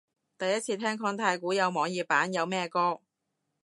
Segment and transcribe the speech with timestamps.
[0.39, 3.01] 第一次聽講太鼓有網頁版，有咩歌？